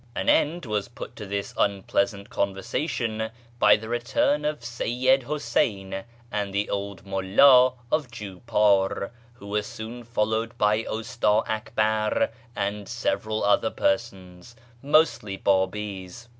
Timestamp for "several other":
12.89-13.69